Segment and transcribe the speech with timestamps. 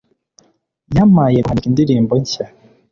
[0.95, 2.45] yampaye guhanika indirimbo nshya